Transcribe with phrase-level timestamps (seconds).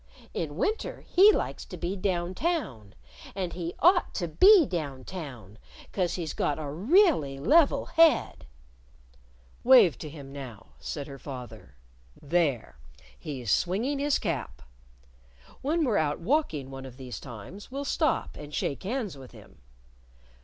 [0.33, 2.95] In winter he likes to be Down Town.
[3.35, 5.59] And he ought to be Down Town,
[5.91, 8.47] 'cause he's got a really level head"
[9.63, 11.75] "Wave to him now," said her father.
[12.19, 12.79] "There!
[13.19, 14.63] He's swinging his cap!
[15.61, 19.59] When we're out walking one of these times we'll stop and shake hands with him!"